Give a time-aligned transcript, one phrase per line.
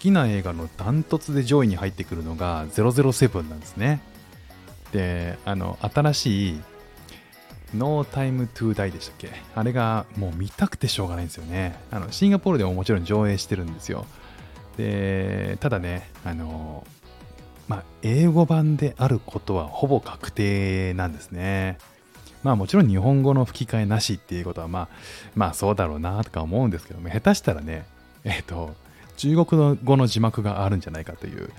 [0.00, 4.00] きな映画のダントツで上位に入ってくるのが007なんですね。
[4.92, 6.60] で、あの、新しい
[7.74, 9.30] No Time to Die でしたっけ？
[9.54, 11.78] あれがもう見たくてしょうがないんですよね。
[11.92, 14.06] あの、シンガポールでももちろん上映してるんですよ。
[14.76, 16.84] で、ただね、あの、
[17.68, 21.78] まあ、英語版であることはほぼ確定なんですね。
[22.42, 24.88] まあもちろん日本語の吹き替えなしっていうことはまあ、
[25.34, 27.84] まあそうだろうなとか思うんですけども、下手したらね、
[28.24, 28.74] えっ、と、
[29.20, 31.50] 中国語の字幕があるんじゃないかという、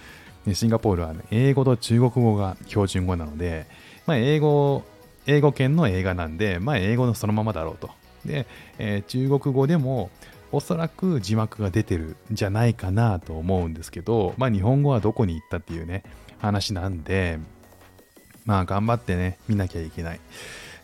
[0.53, 3.67] シンガポールは、ね、英語と中国語が標準語なので、
[4.07, 4.83] まあ、英語、
[5.27, 7.91] 英語圏の映画なんで、まあ、英語のそのままだろうと。
[8.25, 8.47] で、
[8.79, 10.09] えー、中国語でも
[10.51, 16.03] おそらく字幕が出てるんじゃないかなと思うんですけど、まあ、日本語はどこに行ったっていうね、
[16.39, 17.37] 話なんで、
[18.45, 20.19] まあ、頑張ってね、見なきゃいけない。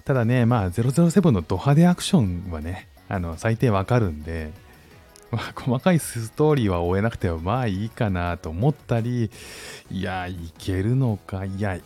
[0.06, 4.52] ただね、まあ、007のド派手アクションはね、あの、最低わかるんで、
[5.32, 9.30] まあ、細かいストーリーは追えなくてもまあいいかなと思ったり、
[9.92, 11.84] いや、いけるのか、いや、い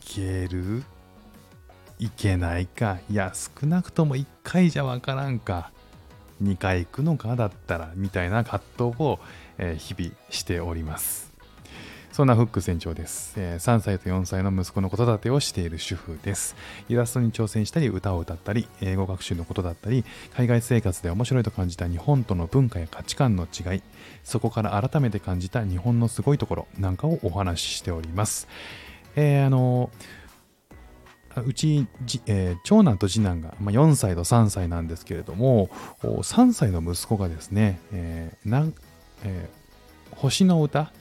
[0.00, 0.84] ける？
[1.98, 5.70] いけないか、いや、少なくとも1回じゃわからんか、
[6.42, 7.36] 2回行くのか？
[7.36, 9.20] だったら、みたいな葛藤を、
[9.58, 11.29] え、日々しております。
[12.20, 16.54] そんなフック船長です、えー、3歳と4歳の息子の子育てをしている主婦です。
[16.90, 20.04] イラストに挑戦したり、歌を歌ったり、英語学習のことだったり、
[20.36, 23.82] 海外生活で面白いと感じた日本との文化や価値観の違い、
[24.22, 28.48] そこから改めて感じた日本のすごいところなんかをお話ししております。
[29.16, 29.90] えー、あの
[31.42, 31.86] うち、
[32.26, 35.70] えー、長男と次男が、まあ、4歳と3歳なんですけれども、
[36.02, 38.74] 3歳の息子がですね、えーなん
[39.24, 40.92] えー、星の歌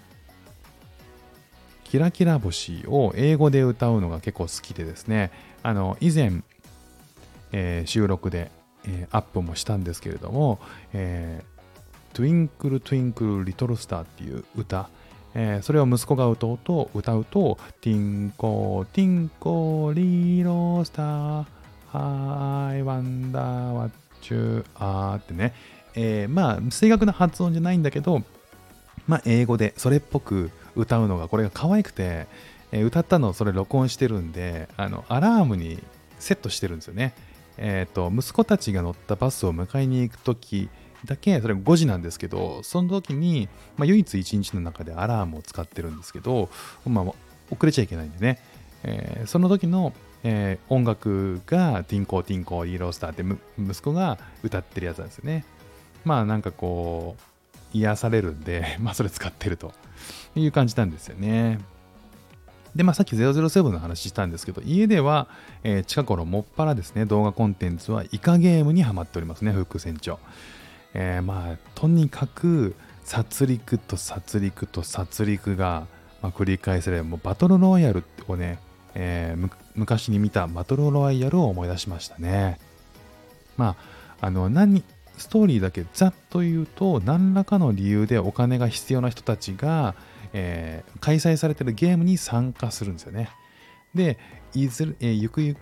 [1.89, 5.31] キラキラ星を英語で歌うのが結構好きでですね、
[5.63, 6.43] あの、以前、
[7.51, 8.51] えー、収録で、
[8.85, 10.59] えー、アップもしたんですけれども、
[10.93, 14.87] えー、Twinkle Twinkle Little Star っていう歌、
[15.33, 21.45] えー、それを息子が歌うと、歌うと、ティンコ、ティンコ、リロスター、
[21.91, 23.91] I wonder what
[24.29, 25.55] you are ってね、
[25.95, 28.21] えー、まあ、正確な発音じゃないんだけど、
[29.07, 32.27] まあ、英語でそれっぽく歌うのがこれが可愛くて、
[32.71, 35.81] えー、歌ったのをそれ録音してるんであのアラームに
[36.19, 37.13] セットしてるんですよね。
[37.57, 40.69] えっ、ー、と息子たちが乗ったバスを迎えに行く時
[41.05, 43.47] だけそれ5時なんですけどその時に、
[43.77, 46.49] まあ、唯一1日の中でアラームを使ってるんですけど、
[46.85, 47.05] まあ、
[47.49, 48.39] 遅れちゃいけないんでね、
[48.83, 49.93] えー、その時の、
[50.23, 53.23] えー、音楽がティンコーティンコーイーロースターって
[53.57, 55.45] 息子が歌ってるやつなんですよね。
[56.05, 57.28] まあなんかこう
[57.73, 59.73] 癒されるんで、 まあそれ使ってると
[60.35, 61.59] いう感じなんですよね。
[62.75, 65.27] で、まあさっき007の話したんですけど、家では、
[65.63, 70.19] えー、近頃もっぱらですね、動画コンテンツはイカゲームにはまっておりますね、フック船長。
[70.93, 75.87] えー、まあ、とにかく殺戮と殺戮と殺戮が、
[76.21, 78.59] まあ、繰り返され、もうバトルロワイヤルをね、
[78.95, 82.59] えー、昔に見たバトルロワイヤルを思い出しましたね。
[83.57, 83.75] ま
[84.21, 84.83] あ、あの、何、
[85.19, 89.95] ストーリーだけざっと言うと何らかの理由でお金が必要な人たちが、
[90.33, 93.29] えー、開催されてるゲームに参加するんですよね。
[93.93, 94.17] で、
[94.53, 95.59] いずれ、えー、ゆくゆく、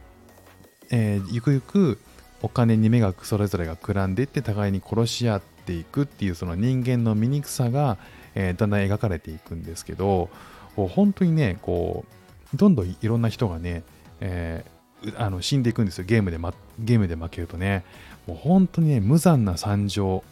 [0.91, 1.99] えー、ゆくゆく
[2.41, 7.97] お金に目がそれぞれがくらんでいって互いに殺し合っていくっていうその人間の醜さが、
[8.35, 10.29] えー、だんだん描かれていくんですけど
[10.75, 12.05] 本当にねこ
[12.53, 13.83] うどんどんいろんな人がね、
[14.21, 14.71] えー、
[15.17, 16.05] あの死んでいくんですよ。
[16.05, 17.83] ゲームで、ま、ゲームで負けるとね。
[18.25, 20.23] もう本当にね、無残な惨状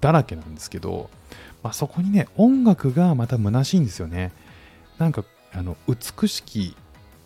[0.00, 1.08] だらけなんですけど、
[1.62, 4.32] まあ、そこにね、音楽がまた虚しいんですよね。
[4.98, 6.76] なんか、あの、美しき、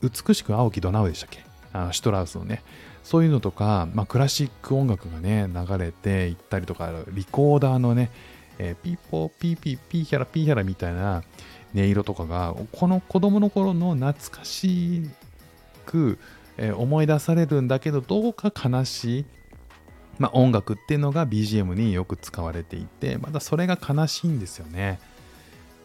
[0.03, 1.44] 美しく青きドナウでしたっけ？
[1.72, 2.62] あのシュトラウスのね、
[3.03, 8.11] そういうのとか、まあ、クラシック音楽がね、流れていったりとか、リコーダーのね、
[8.59, 11.25] えー、ピーポー、ピーピー、ピーヒャラ、ピーヒャラみたいな
[11.75, 15.11] 音色とかが、この子供の頃の懐かし
[15.87, 16.19] く、
[16.56, 19.25] えー、思い出されるんだけど、どうか悲しい、
[20.19, 25.00] まあ、音楽っていうのが BGM によく使われていて、またそれが悲しいんですよね。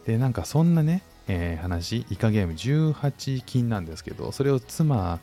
[0.06, 5.20] で、なんかそんなね、えー、話、イカゲーム18金なんですけど、それを妻、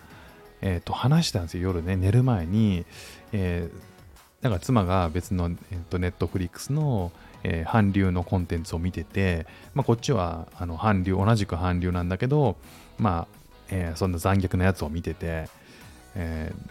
[0.62, 2.86] えー、と話したんですよ、夜ね、寝る前に。
[3.33, 7.12] えー、なんか妻が別の、えー、とネットフリックスの、
[7.44, 12.57] えー、韓流のコンテンツを見てて、まあ、こっちはあの韓流、同じく韓流なんだけど、
[12.98, 15.50] まあ、えー、そんな残虐なやつを見てて、
[16.16, 16.69] えー、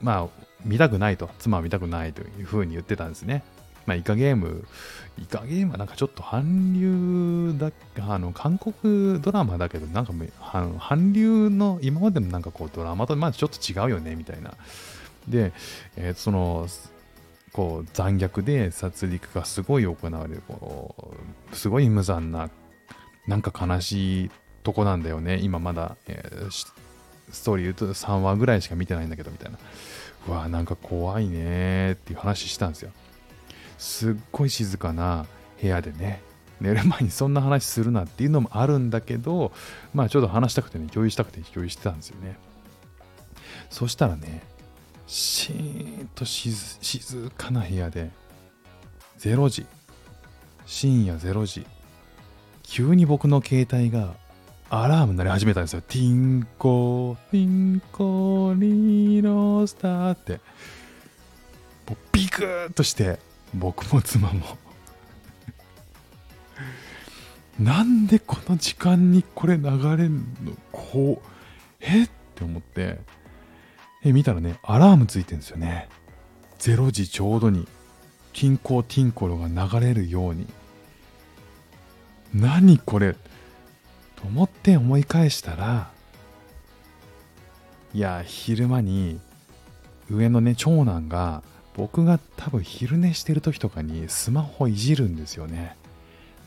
[0.00, 0.28] まあ、
[0.64, 3.42] 見たくないと、妻は見たくないというふうに言ってたんですね。
[3.86, 4.64] まあ、イカゲーム、
[5.18, 7.72] イカゲームはなんかちょっと韓流だ、
[8.08, 10.12] あの、韓国ドラマだけど、なんか
[10.78, 14.54] 韓流の今までのなんかこうドラマとまあちょっと違うよね、みたいな。
[15.28, 15.52] で、
[15.96, 16.68] えー、その、
[17.52, 21.14] こう残虐で殺戮がすごい行われるこ
[21.52, 22.48] うすごい無残な
[23.26, 24.30] なんか悲しい
[24.62, 25.38] とこなんだよね。
[25.42, 29.58] 今まだ、えー、ストーリー言うと3話ぐらいしか見てないんだけどみたいな。
[30.28, 32.92] うわなんか怖いねっていう話したんですよ。
[33.78, 35.26] すっごい静かな
[35.60, 36.22] 部屋でね
[36.60, 39.50] 寝る前にそんな話するなっていうのもあるんだけど
[39.92, 42.36] まあちょっと話したくてね共有したくて共有してたんですよね。
[43.70, 44.42] そしたらね
[45.06, 48.10] シーンと静かな部屋で
[49.18, 49.66] 0時
[50.66, 51.66] 深夜0時
[52.62, 54.14] 急に僕の携帯が
[54.74, 55.82] アラーム鳴り始めたんですよ。
[55.82, 60.40] ティンコ、ティンコ、リーロスターって。
[61.86, 63.18] もうビクッとして、
[63.52, 64.56] 僕も妻も
[67.60, 70.22] なんでこの時間にこれ流れるの？
[70.72, 71.28] こう、
[71.80, 72.04] え？
[72.04, 72.98] って思って、
[74.02, 75.90] え、見たらね、アラームついてるんですよね。
[76.60, 77.68] 0時ちょうどに、
[78.32, 80.46] ティンコティンコロが流れるように。
[82.32, 83.16] 何これ？
[84.22, 85.90] と思って思い返したら、
[87.92, 89.20] いや、昼間に
[90.08, 91.42] 上のね、長男が
[91.74, 95.76] 僕が多分昼寝してる時とかにスマホいじるんですよね。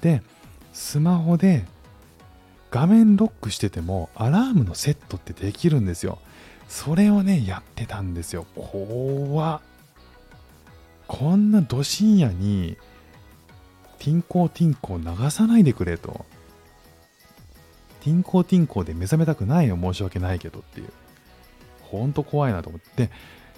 [0.01, 0.23] で、
[0.71, 1.65] スマホで
[2.71, 6.19] 画面ロックしててもアラームのセットってできるんですよ。
[6.69, 8.45] それをね、やってたんですよ。
[8.55, 9.61] 怖っ。
[11.07, 12.77] こんなど深夜に
[13.99, 16.25] ティンコーティンコー流さないでくれと。
[18.05, 20.89] ティンコーティンコーで目覚めたくないよ、申し訳ないけどっていう。
[21.81, 23.09] ほんと怖いなと思って、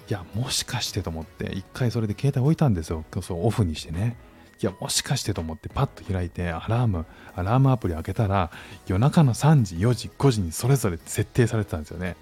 [0.08, 3.04] いや、もしかしてと思って、一回それで携帯置いたんですよ。
[3.20, 4.16] そうオフにしてね。
[4.62, 7.04] いや、もしかしてと思ってパッと開いて、アラーム、
[7.36, 8.50] アラームアプリ開けたら、
[8.86, 12.16] 夜中の3時、4時、5時にそれぞれ設定されてたんですよね。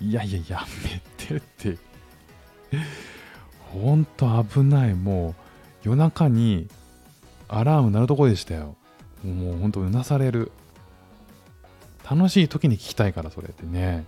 [0.00, 1.76] いやいや、やめてって。
[3.74, 4.94] ほんと危ない。
[4.94, 5.34] も
[5.84, 6.70] う、夜中に
[7.46, 8.74] アラーム鳴るとこでしたよ。
[9.22, 10.50] もうほんとうなされる。
[12.08, 14.04] 楽しい時に聞きたいから、それってね。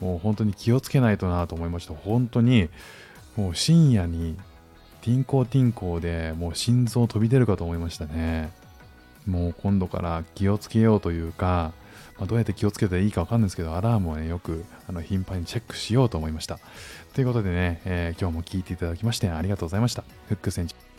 [0.00, 1.94] もう本当に気をつけないとなと思いました。
[1.94, 2.68] 本当に、
[3.36, 4.36] もう深夜に、
[5.02, 8.52] ティンコーティンコーでもう心臓飛び出るかと思いましたね。
[9.26, 11.72] もう今度から気をつけようというか、
[12.18, 16.58] まあ、どうやって気をつけたらいいかわかんないですけど、アラームをね、よくあの頻繁にチェックしようと思いました。
[17.14, 20.04] ということでね、えー、今日も聞いていただきましてありがとうございました。
[20.28, 20.91] フック船長